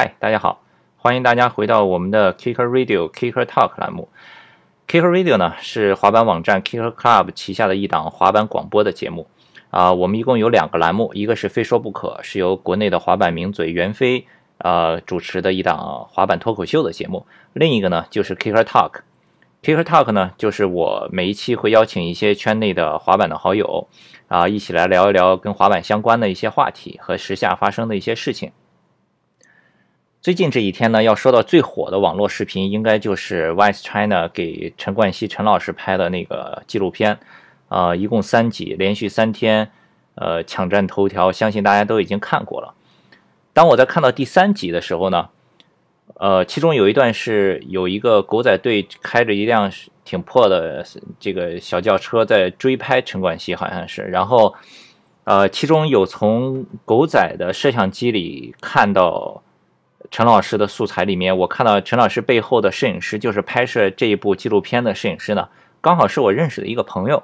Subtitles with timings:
[0.00, 0.60] 嗨，大家好，
[0.96, 4.08] 欢迎大家回到我们的 Kicker Radio Kicker Talk 栏目。
[4.86, 9.26] Kicker Radio 呢是滑板网站 Kicker Club 旗下的一档滑板广播的节目。
[9.70, 14.24] 啊，我们一共有两个栏目，一个是非说不可，是由国内的滑板名嘴袁飞
[14.58, 19.00] 呃主持的一档滑板脱口秀的节目；另一个呢就是 Kicker Talk。
[19.64, 23.88] Kicker Talk 呢就是我每一期会邀请一些圈内的滑板的好友
[24.28, 28.52] 啊，一起来聊一聊跟滑板相关的一些话题和时下发生的一些事情。
[30.28, 37.18] 最近这一天呢，要说到最火的网络视频，应该就是 Vice China 给陈冠希陈老师拍的那个纪录片，
[37.70, 39.70] 啊，一共三集，连续三天，
[40.16, 42.74] 呃，抢占头条，相信大家都已经看过了。
[43.54, 45.30] 当我在看到第三集的时候呢，
[46.16, 49.72] 呃，其中有一段是有一个狗仔队开着一辆
[50.04, 50.84] 挺破的
[51.18, 54.54] 这个小轿车在追拍陈冠希，好像是，然后，
[55.24, 59.42] 呃，其中有从狗仔的摄像机里看到。
[60.10, 65.48] 陈老师的素材里面，我看到陈老师背后的摄影师就是拍摄这一部纪录片的摄影师呢，
[65.80, 67.22] 刚好是我认识的一个朋友。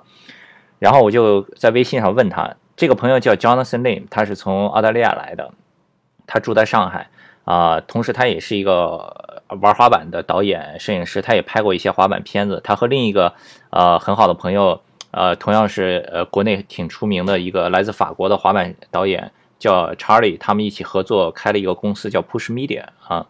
[0.80, 5.52] 然后我就在微信上问他，这个朋友叫 Jonathan Lim，他是从澳大利亚来的，
[6.26, 7.08] 他住在上海
[7.44, 12.60] 啊，同时他也是一个玩滑板的导演、摄影师，他也拍过一些滑板片子。
[12.62, 13.32] 他和另一个
[13.70, 19.30] 呃很好的朋友，呃，同样是呃国内挺出名的一个来自法国的滑板导演。
[19.64, 23.24] 叫查理他们一起合作开了一个公司叫 Push Media 啊，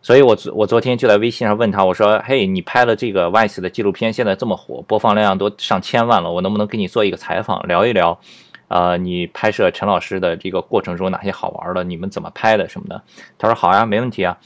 [0.00, 8.16] 所以我昨我昨天就在微信上问他，我说：“嘿，你拍了这个 Vice 的纪录片，现在这么火，播放量都上千万了，我能不能给你做一个采访，聊一聊？
[8.68, 11.82] 啊，你拍摄陈老师的这个过程中哪些好玩的？
[11.82, 13.02] 你们怎么拍的什么的？”
[13.36, 14.38] 他说：“好呀，没问题啊。”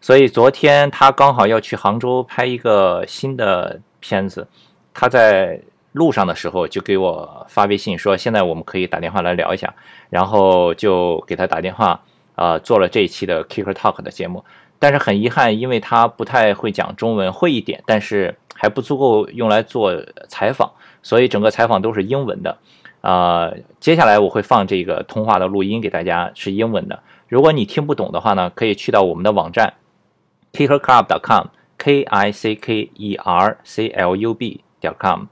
[0.00, 4.46] 所以昨天他刚好要去杭州拍一个新的片子，
[4.94, 5.60] 他在。
[5.92, 9.74] 路上的时候就给我发微信说，现在我们可以打电话来聊一下，
[10.10, 12.00] 然后就给他打电话，
[12.34, 14.44] 啊，做了这一期的 Kicker Talk 的节目。
[14.78, 19.92] 但是很遗憾，因为他不太会讲中文，会一点，但是还不足够用来做
[20.28, 20.72] 采访，
[21.02, 22.58] 所以整个采访都是英文的。
[23.00, 27.00] 啊，接下来我会放这个通话的录音给大家，是英文的。
[27.28, 29.74] 如果你听不懂的话呢，可以去到我们的网站
[30.52, 35.26] kickerclub.com，k i c k e r c l u b 点 com。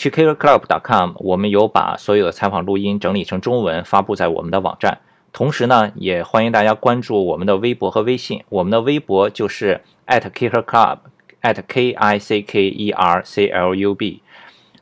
[0.00, 4.96] 去 kickerclub.com，我们有把所有的采访录音整理成中文发布在我们的网站。
[5.30, 8.42] 同时呢，也欢迎大家关注我们的微博和微信。
[8.48, 14.22] 我们的微博就是 at kickerclub，at k i c k e r c l u b。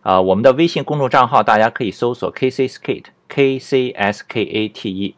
[0.02, 5.16] 啊，我们的微信公众账号大家可以搜索 kcskate，k c s k a t e。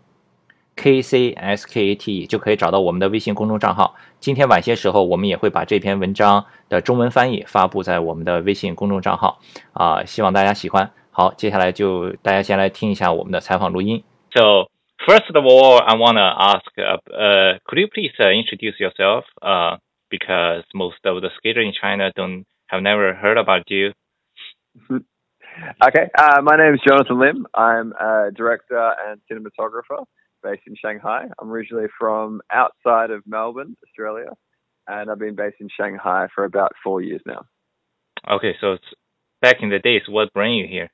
[0.80, 3.96] K C S K A T E 就可以找到我们的微信公众账号。
[4.20, 9.40] 今天晚些时候，我们也会把这篇文章的中文翻译发布在我们的微信公众账号。
[9.74, 10.92] 啊，希望大家喜欢。
[11.12, 14.04] 好，接下来就大家先来听一下我们的采访录音。
[14.34, 14.68] So
[15.08, 19.24] first of all, I wanna ask, uh, could you please introduce yourself?
[19.42, 19.78] Uh,
[20.10, 23.94] because most of the skaters in China don't have never heard about you.
[25.82, 27.48] okay, uh, my name is Jonathan Lim.
[27.54, 30.04] I'm a director and cinematographer.
[30.43, 31.27] based in Shanghai.
[31.39, 34.31] I'm originally from outside of Melbourne, Australia,
[34.87, 37.43] and I've been based in Shanghai for about four years now.
[38.31, 38.85] Okay, so it's
[39.41, 40.91] back in the days, what brought you here?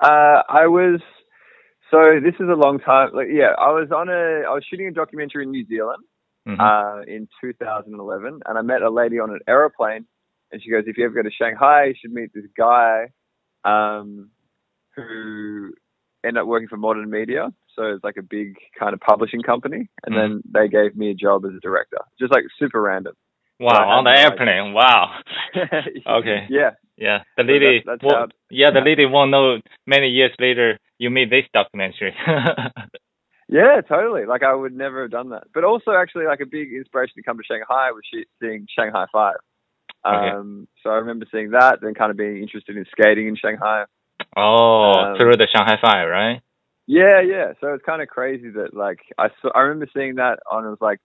[0.00, 1.00] Uh, I was
[1.90, 3.10] so this is a long time.
[3.14, 6.02] Like, yeah, I was on a I was shooting a documentary in New Zealand
[6.46, 6.60] mm-hmm.
[6.60, 10.06] uh, in 2011, and I met a lady on an aeroplane,
[10.50, 13.10] and she goes, "If you ever go to Shanghai, you should meet this guy."
[13.64, 14.30] Um,
[14.96, 15.72] who
[16.24, 17.48] ended up working for Modern Media.
[17.76, 19.88] So it's like a big kind of publishing company.
[20.04, 20.18] And mm.
[20.18, 23.14] then they gave me a job as a director, just like super random.
[23.60, 24.74] Wow, on the airplane.
[24.74, 25.18] Like, wow.
[26.18, 26.46] okay.
[26.50, 26.70] Yeah.
[26.96, 27.22] Yeah.
[27.36, 31.10] The lady, so that's, that's well, yeah, the lady won't know many years later you
[31.10, 32.14] made this documentary.
[33.48, 34.26] yeah, totally.
[34.26, 35.44] Like I would never have done that.
[35.54, 38.02] But also actually like a big inspiration to come to Shanghai was
[38.40, 39.34] seeing Shanghai 5.
[40.06, 40.36] Okay.
[40.36, 43.84] Um, so I remember seeing that, then kind of being interested in skating in Shanghai.
[44.36, 46.42] Oh, um, through the Shanghai Five, right?
[46.86, 47.52] Yeah, yeah.
[47.60, 50.70] So it's kind of crazy that like I saw, I remember seeing that on it
[50.70, 51.00] was like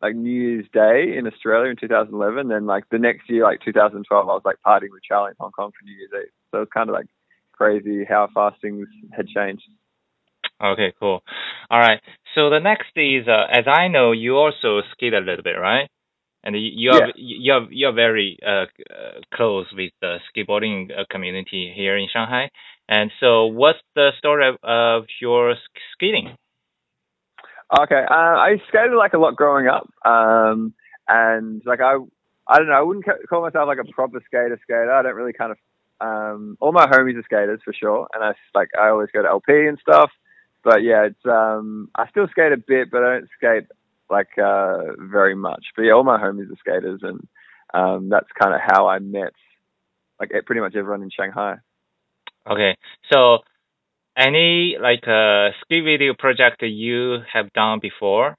[0.00, 2.48] like New Year's Day in Australia in 2011.
[2.48, 5.52] Then like the next year, like 2012, I was like partying with Charlie in Hong
[5.52, 6.32] Kong for New Year's Eve.
[6.50, 7.06] So it's kind of like
[7.52, 9.64] crazy how fast things had changed.
[10.62, 11.22] Okay, cool.
[11.70, 12.00] All right.
[12.34, 15.88] So the next is, uh, as I know, you also skate a little bit, right?
[16.42, 17.12] And you are yeah.
[17.16, 18.64] you are you are very uh,
[19.34, 22.50] close with the skateboarding uh, community here in Shanghai.
[22.88, 25.54] And so, what's the story of, of your
[25.92, 26.34] skating?
[27.78, 30.74] Okay, uh, I skated like a lot growing up, um,
[31.06, 31.98] and like I,
[32.48, 34.92] I don't know, I wouldn't call myself like a proper skater skater.
[34.92, 35.58] I don't really kind of.
[36.02, 39.28] Um, all my homies are skaters for sure, and I like I always go to
[39.28, 40.10] LP and stuff.
[40.64, 43.68] but yeah, it's um, I still skate a bit, but I don't skate
[44.10, 45.64] like uh, very much.
[45.76, 47.26] But yeah, all my homies are skaters, and
[47.72, 49.32] um, that's kind of how I met
[50.18, 51.56] like pretty much everyone in Shanghai.
[52.50, 52.76] Okay,
[53.12, 53.38] so
[54.16, 58.36] any like uh, ski video project you have done before?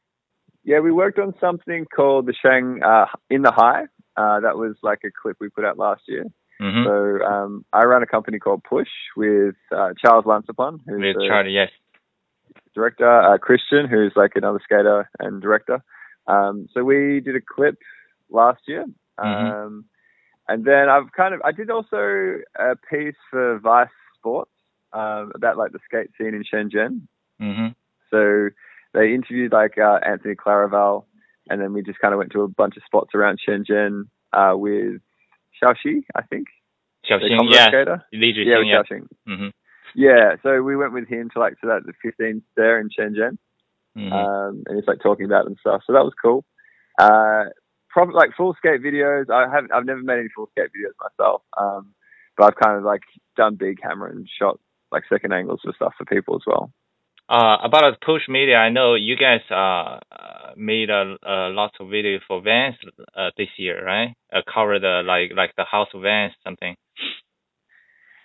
[0.63, 3.83] Yeah, we worked on something called the Shang uh, in the High.
[4.15, 6.25] Uh, that was like a clip we put out last year.
[6.61, 6.83] Mm-hmm.
[6.85, 11.51] So um, I run a company called Push with uh, Charles Lanceplaine, who's with Charlie,
[11.51, 11.69] yes,
[12.73, 15.83] director, uh, Christian, who's like another skater and director.
[16.27, 17.77] Um, so we did a clip
[18.29, 18.85] last year.
[19.19, 19.65] Mm-hmm.
[19.65, 19.85] Um,
[20.47, 24.51] and then I've kind of, I did also a piece for Vice Sports
[24.93, 27.07] um, about like the skate scene in Shenzhen.
[27.41, 27.67] Mm-hmm.
[28.09, 28.49] So
[28.93, 31.05] they interviewed like uh, Anthony Claravall,
[31.49, 34.03] and then we just kind of went to a bunch of spots around Shenzhen
[34.33, 35.01] uh, with
[35.61, 36.47] Xiaoxi, I think.
[37.09, 37.67] Xiaoxing, yeah.
[37.67, 38.05] Skater.
[38.13, 38.81] Li yeah, yeah.
[38.81, 39.07] Xiaoxing.
[39.27, 39.47] Mm-hmm.
[39.95, 43.37] Yeah, so we went with him to like to that the 15th there in Shenzhen,
[43.97, 44.11] mm-hmm.
[44.11, 45.81] um, and he's like talking about and stuff.
[45.85, 46.45] So that was cool.
[46.99, 47.45] Uh,
[47.89, 49.29] probably like full skate videos.
[49.29, 49.71] I haven't.
[49.73, 51.93] I've never made any full skate videos myself, um,
[52.37, 53.01] but I've kind of like
[53.35, 54.59] done big camera and shot
[54.91, 56.71] like second angles for stuff for people as well.
[57.29, 59.99] Uh, about push media, I know you guys uh,
[60.57, 62.75] made a, a lot of videos for Vans
[63.15, 64.13] uh, this year, right?
[64.33, 66.75] Uh, covered like like the House of Vans something.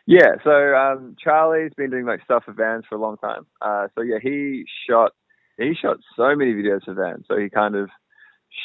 [0.07, 3.45] Yeah, so um, Charlie's been doing like stuff for Vans for a long time.
[3.61, 5.13] Uh, so yeah, he shot
[5.59, 7.25] he shot so many videos for Vans.
[7.27, 7.91] So he kind of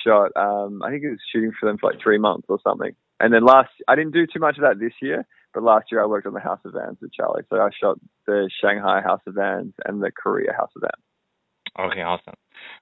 [0.05, 2.91] shot um, I think he was shooting for them for like three months or something.
[3.19, 6.03] And then last I didn't do too much of that this year, but last year
[6.03, 7.43] I worked on the House of Vans with Charlie.
[7.49, 11.91] So I shot the Shanghai House of Vans and the Korea House of Vans.
[11.91, 12.35] Okay, awesome.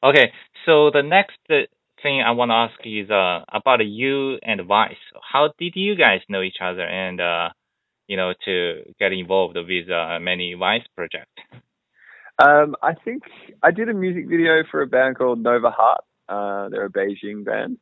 [0.03, 0.33] Okay,
[0.65, 4.95] so the next thing I want to ask is uh, about you and Vice.
[5.21, 7.49] How did you guys know each other and uh,
[8.09, 11.31] you know, to get involved with uh, many Vice projects?
[12.39, 13.23] Um, I think
[13.61, 16.01] I did a music video for a band called Nova Heart.
[16.27, 17.77] Uh, they're a Beijing band.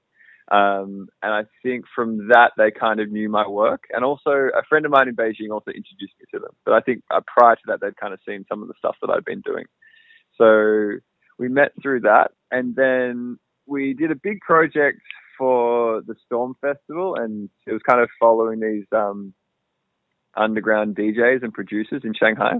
[0.49, 3.83] Um, and I think from that, they kind of knew my work.
[3.91, 6.55] And also, a friend of mine in Beijing also introduced me to them.
[6.65, 8.97] But I think uh, prior to that, they'd kind of seen some of the stuff
[9.01, 9.65] that I'd been doing.
[10.37, 10.99] So
[11.39, 12.31] we met through that.
[12.51, 15.01] And then we did a big project
[15.37, 17.15] for the Storm Festival.
[17.15, 19.33] And it was kind of following these um,
[20.37, 22.53] underground DJs and producers in Shanghai.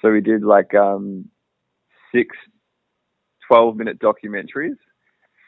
[0.00, 1.28] So we did like um,
[2.14, 2.36] six
[3.48, 4.76] 12 minute documentaries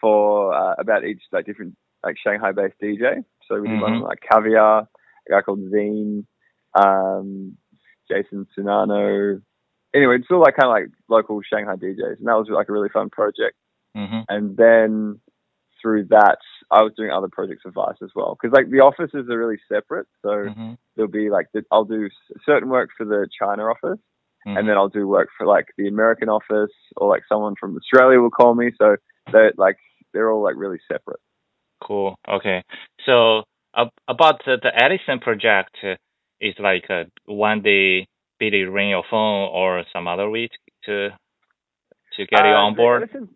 [0.00, 3.24] for uh, about each like different like Shanghai based DJ.
[3.46, 3.82] So we did mm-hmm.
[3.82, 6.24] one like Caviar, a guy called Zine,
[6.74, 7.56] um,
[8.10, 9.40] Jason Sunano.
[9.94, 12.72] Anyway, it's all like kind of like local Shanghai DJs, and that was like a
[12.72, 13.56] really fun project.
[13.96, 14.20] Mm-hmm.
[14.28, 15.20] And then
[15.82, 16.38] through that,
[16.70, 19.58] I was doing other projects for Vice as well because like the offices are really
[19.68, 20.06] separate.
[20.22, 20.72] So mm-hmm.
[20.94, 22.08] there'll be like the, I'll do
[22.46, 23.98] certain work for the China office,
[24.46, 24.56] mm-hmm.
[24.56, 28.20] and then I'll do work for like the American office, or like someone from Australia
[28.20, 28.70] will call me.
[28.80, 28.96] So
[29.32, 29.76] they're like
[30.12, 31.20] they're all like really separate.
[31.82, 32.16] Cool.
[32.28, 32.62] Okay.
[33.06, 33.42] So
[33.74, 35.94] uh, about the, the Edison project uh,
[36.40, 38.06] is like uh, one day
[38.38, 40.48] Billy ring your phone or some other way
[40.84, 41.10] to
[42.16, 43.02] to get you uh, on board.
[43.02, 43.28] Edison,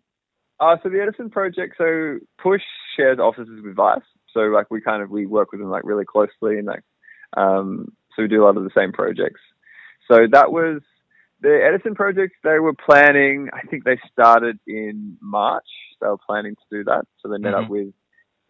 [0.59, 2.61] uh, so the Edison project, so Push
[2.95, 4.01] shares offices with Vice.
[4.33, 6.83] So like we kind of we work with them like really closely and like
[7.37, 9.41] um, so we do a lot of the same projects.
[10.09, 10.81] So that was
[11.41, 12.35] the Edison project.
[12.43, 13.49] They were planning.
[13.53, 15.67] I think they started in March.
[16.01, 17.05] They were planning to do that.
[17.19, 17.65] So they met mm-hmm.
[17.65, 17.93] up with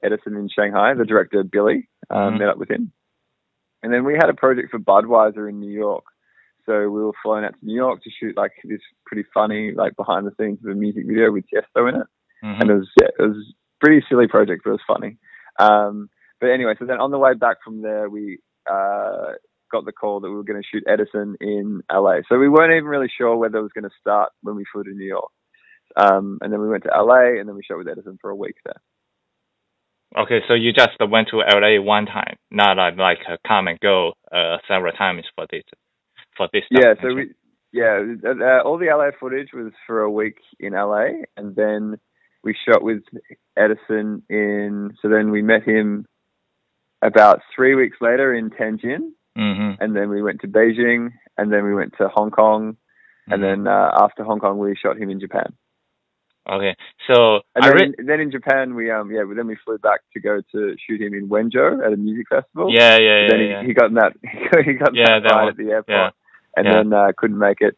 [0.04, 0.94] Edison in Shanghai.
[0.94, 2.40] The director Billy um, mm-hmm.
[2.40, 2.92] met up with him,
[3.82, 6.06] and then we had a project for Budweiser in New York.
[6.66, 9.96] So we were flying out to New York to shoot like this pretty funny like
[9.96, 12.08] behind the scenes of a music video with Tiesto in it,
[12.44, 12.62] mm-hmm.
[12.62, 15.18] and it was yeah, it was pretty silly project, but it was funny.
[15.60, 16.10] Um,
[16.42, 19.34] but anyway, so then on the way back from there, we uh,
[19.72, 22.20] got the call that we were going to shoot Edison in LA.
[22.30, 24.84] So we weren't even really sure whether it was going to start when we flew
[24.84, 25.32] to New York.
[25.96, 28.36] Um, and then we went to LA, and then we shot with Edison for a
[28.36, 28.82] week there.
[30.18, 34.14] Okay, so you just went to LA one time, not like, like come and go
[34.32, 35.64] uh, several times for this
[36.36, 36.64] for this.
[36.70, 37.32] Yeah, so we
[37.72, 42.00] yeah uh, all the LA footage was for a week in LA, and then
[42.44, 43.04] we shot with
[43.58, 44.96] Edison in.
[45.02, 46.06] So then we met him
[47.02, 49.82] about three weeks later in Tianjin, mm-hmm.
[49.84, 53.34] and then we went to Beijing, and then we went to Hong Kong, mm-hmm.
[53.34, 55.54] and then uh, after Hong Kong we shot him in Japan.
[56.48, 56.76] Okay,
[57.12, 60.02] so and then, re- in, then in Japan we um yeah then we flew back
[60.14, 62.72] to go to shoot him in Wenzhou at a music festival.
[62.72, 63.28] Yeah, yeah, yeah.
[63.32, 63.64] Then he, yeah.
[63.66, 64.14] he got in that
[64.64, 66.14] he got yeah, that, that at the airport.
[66.56, 66.74] Yeah and yeah.
[66.74, 67.78] then uh, couldn't make it.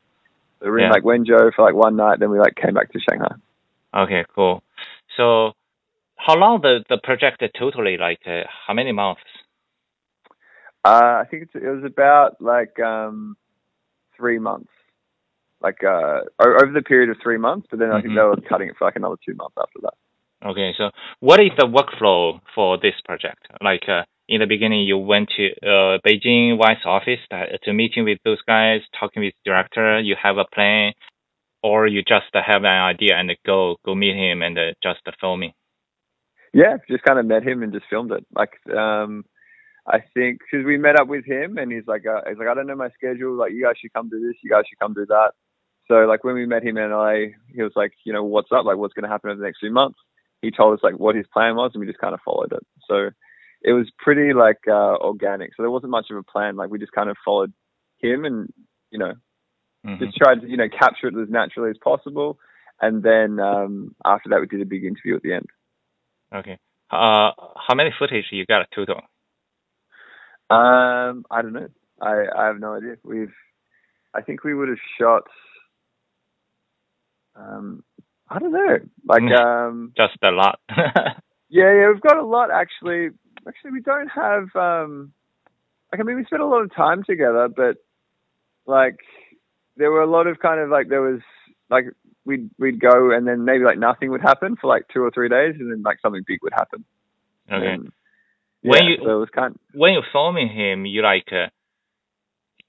[0.60, 2.91] So we were in like Wenzhou for like one night, then we like came back
[2.91, 3.36] to Shanghai.
[3.96, 4.63] Okay, cool.
[5.15, 5.53] So
[6.15, 9.22] how long the the project totally like uh, how many months?
[10.84, 13.36] Uh, I think it was about like um,
[14.15, 14.69] three months.
[15.62, 17.67] like uh, over the period of three months.
[17.69, 18.15] But then I think mm-hmm.
[18.15, 19.93] they were cutting it for like another two months after that.
[20.46, 23.48] Okay, so what is the workflow for this project?
[23.62, 28.03] Like uh, in the beginning, you went to uh, Beijing Vice office to, to meeting
[28.03, 30.00] with those guys, talking with director.
[30.00, 30.93] You have a plan,
[31.63, 35.53] or you just have an idea and go go meet him and uh, just filming.
[36.53, 38.25] Yeah, just kind of met him and just filmed it.
[38.36, 39.25] Like, um,
[39.86, 42.53] I think because we met up with him and he's like, uh, he's like, I
[42.53, 43.36] don't know my schedule.
[43.36, 44.36] Like, you guys should come do this.
[44.43, 45.31] You guys should come do that.
[45.88, 48.65] So like when we met him in LA, he was like, you know, what's up?
[48.65, 50.00] Like, what's going to happen over the next few months?
[50.41, 52.65] He told us like what his plan was, and we just kind of followed it.
[52.88, 53.10] So
[53.67, 55.50] it was pretty like uh, organic.
[55.50, 56.55] So there wasn't much of a plan.
[56.55, 57.51] Like we just kind of followed
[58.00, 58.47] him, and
[58.91, 59.13] you know,
[59.86, 60.03] mm-hmm.
[60.03, 62.39] just tried to you know capture it as naturally as possible.
[62.79, 65.47] And then um, after that, we did a big interview at the end.
[66.33, 66.57] Okay.
[66.89, 67.31] Uh,
[67.67, 69.01] how many footage you got total?
[70.50, 71.67] Um, I don't know.
[72.01, 72.95] I I have no idea.
[73.03, 73.33] We've,
[74.13, 75.24] I think we would have shot.
[77.36, 77.83] Um,
[78.29, 78.77] I don't know.
[79.03, 80.62] Like um, just a lot.
[81.50, 83.09] yeah, yeah, we've got a lot actually.
[83.47, 84.55] Actually, we don't have.
[84.55, 85.13] Um,
[85.91, 87.77] like I mean, we spent a lot of time together, but
[88.65, 88.99] like
[89.77, 91.21] there were a lot of kind of like there was
[91.69, 91.85] like
[92.25, 95.29] we'd we'd go and then maybe like nothing would happen for like two or three
[95.29, 96.83] days, and then like something big would happen.
[97.49, 97.65] Okay.
[97.65, 97.91] And,
[98.63, 101.47] yeah, when you so it was kind of, when you're filming him, you like uh,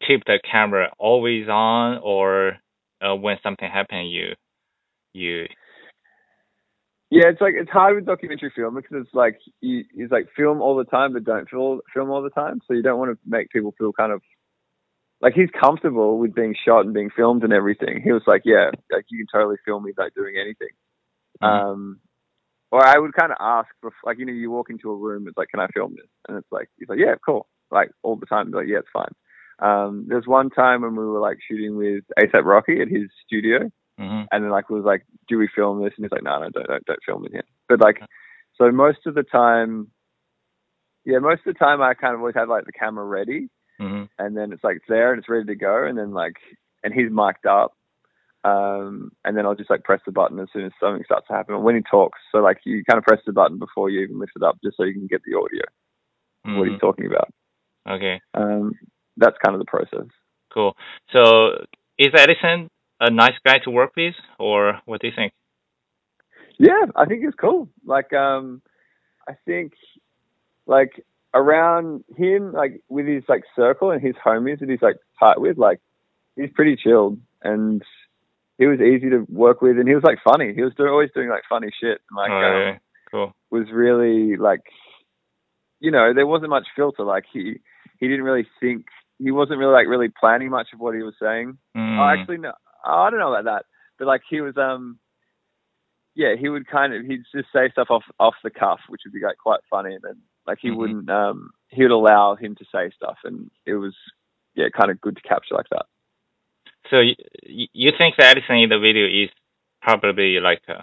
[0.07, 2.59] keep the camera always on, or
[3.01, 4.35] uh, when something happens, you
[5.13, 5.47] you
[7.11, 10.61] yeah, it's like it's hard with documentary film because it's like you it's like film
[10.61, 12.61] all the time but don't film film all the time.
[12.67, 14.21] So you don't want to make people feel kind of
[15.21, 18.01] like he's comfortable with being shot and being filmed and everything.
[18.03, 20.69] He was like, yeah, like you can totally film me like doing anything.
[21.43, 21.47] Mm-hmm.
[21.47, 22.01] Um,
[22.71, 25.27] or I would kind of ask, for, like you know, you walk into a room,
[25.27, 26.11] it's like, can I film this?
[26.29, 28.51] And it's like, he's like, yeah, cool, like all the time.
[28.51, 29.13] Like, yeah, it's fine.
[29.61, 33.71] Um, there's one time when we were like shooting with ASAP Rocky at his studio,
[33.99, 34.25] mm-hmm.
[34.31, 35.93] and then like was like, do we film this?
[35.97, 37.45] And he's like, no, no, don't, don't, don't film it here.
[37.69, 38.01] But like,
[38.57, 39.89] so most of the time,
[41.05, 43.49] yeah, most of the time I kind of always have like the camera ready,
[43.81, 44.05] mm-hmm.
[44.19, 46.37] and then it's like there and it's ready to go, and then like,
[46.85, 47.73] and he's mic'd up,
[48.45, 51.35] um, and then I'll just like press the button as soon as something starts to
[51.35, 51.63] happen.
[51.63, 54.33] When he talks, so like you kind of press the button before you even lift
[54.37, 55.63] it up, just so you can get the audio,
[56.47, 56.59] mm-hmm.
[56.59, 57.29] what he's talking about.
[57.89, 58.21] Okay.
[58.35, 58.73] Um,
[59.17, 60.09] that's kind of the process.
[60.53, 60.77] Cool.
[61.13, 61.65] So
[61.99, 65.33] is Edison a nice guy to work with, or what do you think?
[66.59, 67.69] Yeah, I think it's cool.
[67.85, 68.63] Like, um,
[69.29, 69.73] I think,
[70.67, 75.41] like around him, like with his like circle and his homies that he's like tight
[75.41, 75.81] with, like
[76.37, 77.83] he's pretty chilled and
[78.59, 80.53] he was easy to work with, and he was like funny.
[80.53, 82.01] He was doing, always doing like funny shit.
[82.11, 82.79] And, like, oh, um, yeah.
[83.11, 83.33] cool.
[83.51, 84.63] Was really like,
[85.81, 87.05] you know, there wasn't much filter.
[87.05, 87.61] Like he
[88.01, 88.87] he didn't really think.
[89.21, 91.57] He wasn't really like really planning much of what he was saying.
[91.77, 91.99] Mm.
[91.99, 92.53] Oh, actually, no.
[92.93, 93.67] I don't know about that,
[93.99, 94.99] but like he was, um,
[96.15, 99.13] yeah, he would kind of he'd just say stuff off off the cuff, which would
[99.13, 100.17] be like quite funny, and then
[100.47, 100.79] like he mm-hmm.
[100.79, 103.95] wouldn't, um, he would allow him to say stuff, and it was
[104.55, 105.87] yeah, kind of good to capture like that.
[106.91, 109.31] So you, you think the Edison in the video is
[109.83, 110.83] probably like uh,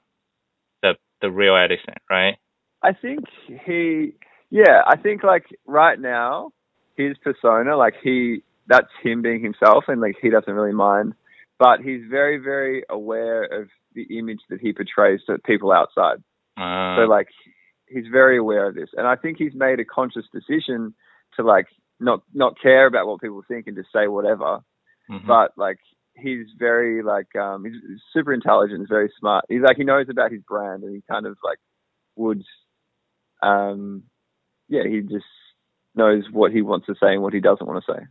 [0.81, 2.37] the the real Edison, right?
[2.81, 3.25] I think
[3.65, 4.13] he,
[4.51, 6.51] yeah, I think like right now
[6.95, 11.15] his persona, like he, that's him being himself, and like he doesn't really mind
[11.59, 16.17] but he's very, very aware of the image that he portrays to people outside.
[16.57, 16.97] Uh.
[16.97, 17.27] So like
[17.87, 20.93] he's very aware of this, and I think he's made a conscious decision
[21.35, 21.67] to like
[21.99, 24.59] not not care about what people think and just say whatever.
[25.09, 25.27] Mm-hmm.
[25.27, 25.79] But like
[26.15, 27.75] he's very like um he's
[28.13, 29.45] super intelligent, he's very smart.
[29.49, 31.59] He's like he knows about his brand and he kind of like
[32.15, 32.43] would
[33.43, 34.03] um
[34.67, 35.25] yeah, he just
[35.93, 38.05] knows what he wants to say and what he doesn't want to say.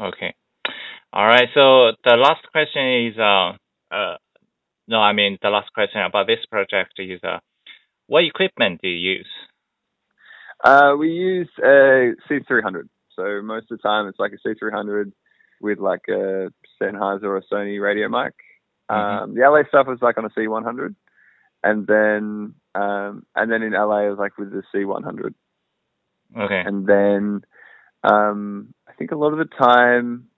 [0.00, 0.34] Okay.
[1.12, 1.48] All right.
[1.54, 3.52] So the last question is, uh,
[3.94, 4.16] uh,
[4.86, 7.38] no, I mean the last question about this project is, uh,
[8.06, 9.28] what equipment do you use?
[10.64, 12.88] Uh, we use a C300.
[13.14, 15.12] So most of the time it's like a C300
[15.60, 16.50] with like a
[16.80, 18.34] Sennheiser or a Sony radio mic.
[18.90, 19.22] Mm-hmm.
[19.22, 20.94] Um, the LA stuff was like on a C100,
[21.62, 25.34] and then um, and then in LA it was like with the C100.
[26.36, 26.62] Okay.
[26.64, 27.42] And then
[28.04, 30.28] um, I think a lot of the time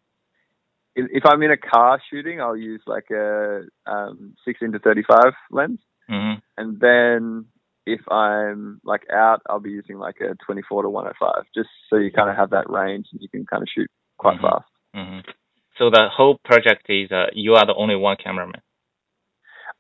[0.96, 5.80] if I'm in a car shooting, I'll use like a um, 16 to 35 lens,
[6.10, 6.40] mm-hmm.
[6.56, 7.46] and then
[7.86, 12.10] if I'm like out, I'll be using like a 24 to 105, just so you
[12.12, 14.46] kind of have that range and you can kind of shoot quite mm-hmm.
[14.46, 14.68] fast.
[14.94, 15.30] Mm-hmm.
[15.78, 18.60] So the whole project is uh, you are the only one cameraman.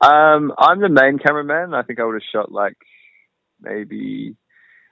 [0.00, 1.74] Um, I'm the main cameraman.
[1.74, 2.76] I think I would have shot like
[3.60, 4.36] maybe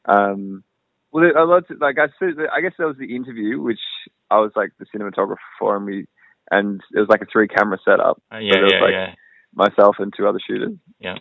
[0.04, 0.64] um,
[1.10, 2.08] well, a lot like I
[2.54, 3.80] I guess that was the interview, which
[4.30, 6.06] I was like the cinematographer for, and we
[6.50, 8.20] and it was like a three camera setup.
[8.32, 9.14] Uh, yeah, yeah, like yeah.
[9.54, 10.74] Myself and two other shooters.
[11.00, 11.16] Yeah.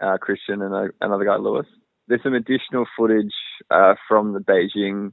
[0.00, 1.66] Uh, Christian and a, another guy, Lewis.
[2.08, 3.32] There's some additional footage
[3.70, 5.12] uh, from the Beijing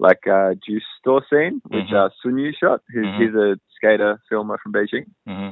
[0.00, 2.06] like uh, juice store scene, which Mhm.
[2.06, 2.82] uh, Sun Yu shot.
[2.92, 3.20] Who's Mhm.
[3.26, 5.06] he's a skater filmer from Beijing.
[5.26, 5.50] hmm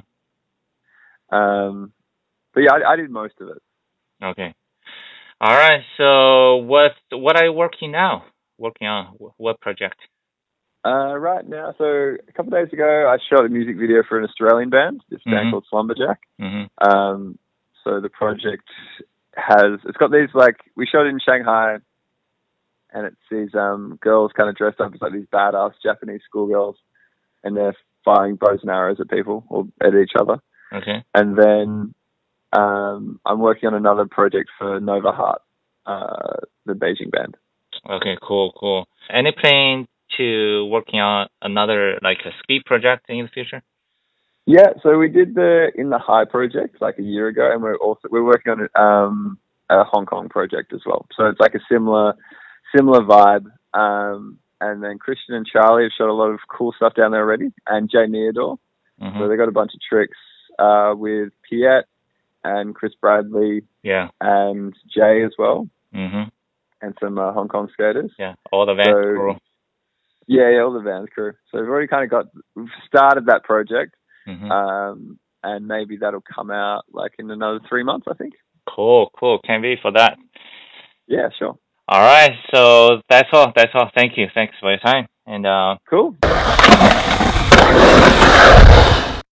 [1.36, 1.92] Um,
[2.54, 3.62] but yeah, I, I did most of it.
[4.22, 4.54] Okay.
[5.40, 5.82] All right.
[5.96, 8.25] So what what are you working now?
[8.58, 9.96] Working on what project?
[10.86, 11.84] Uh, right now, so
[12.28, 15.20] a couple of days ago, I shot a music video for an Australian band, this
[15.24, 15.50] band Mhm.
[15.50, 16.20] called Slumberjack.
[16.38, 17.38] hmm Um,
[17.82, 18.68] so the project
[19.36, 21.78] has it's got these like we shot it in Shanghai,
[22.92, 26.76] and it's these um, girls kind of dressed up as like these badass Japanese schoolgirls,
[27.42, 27.74] and they're
[28.04, 30.38] firing bows and arrows at people or at each other.
[30.72, 31.02] Okay.
[31.14, 31.94] And then
[32.52, 35.42] um, I'm working on another project for Nova Heart,
[35.84, 37.36] uh, the Beijing band.
[37.88, 38.16] Okay.
[38.22, 38.52] Cool.
[38.58, 38.86] Cool.
[39.10, 43.62] Any plan to working on another like a ski project in the future?
[44.46, 47.76] Yeah, so we did the in the High project like a year ago, and we're
[47.76, 51.06] also we're working on um, a Hong Kong project as well.
[51.16, 52.14] So it's like a similar
[52.75, 53.46] similar vibe.
[53.75, 57.20] Um, and then Christian and Charlie have shot a lot of cool stuff down there
[57.20, 58.58] already, and Jay Neodor.
[59.00, 60.16] hmm So they got a bunch of tricks
[60.58, 61.84] uh, with Piet
[62.44, 64.08] and Chris Bradley Yeah.
[64.20, 66.22] and Jay as well, hmm
[66.82, 68.12] and some uh, Hong Kong skaters.
[68.18, 68.34] Yeah.
[68.52, 69.38] All the vans So-.
[70.26, 71.33] Yeah, yeah, all the Vans crew.
[71.50, 76.23] So we've already kind of got we've started that project, hmm um, and maybe that'll
[76.35, 78.35] come out like in another three months, I think.
[78.68, 79.11] Cool.
[79.18, 79.38] Cool.
[79.47, 80.18] Can't wait for that.
[81.06, 81.56] Yeah, sure.
[81.88, 82.33] All right.
[82.52, 83.52] So that's all.
[83.54, 83.90] That's all.
[83.95, 84.26] Thank you.
[84.35, 85.06] Thanks for your time.
[85.26, 86.16] And uh, Cool.